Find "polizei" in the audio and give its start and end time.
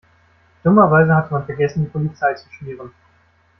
1.91-2.33